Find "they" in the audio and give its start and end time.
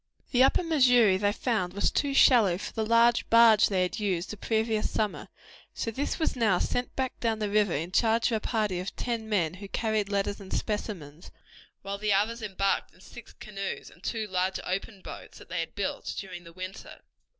1.17-1.31, 3.69-3.83, 15.49-15.59